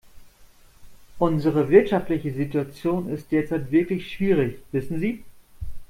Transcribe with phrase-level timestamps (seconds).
[1.19, 5.23] Unsere wirtschaftliche Situation ist derzeit wirklich schwierig, wissen Sie.